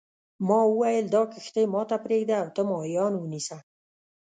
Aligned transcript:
ما 0.47 0.59
وویل 0.71 1.05
دا 1.15 1.21
کښتۍ 1.31 1.65
ما 1.73 1.81
ته 1.89 1.95
پرېږده 2.05 2.35
او 2.41 2.47
ته 2.55 2.61
ماهیان 2.69 3.13
ونیسه. 3.17 3.57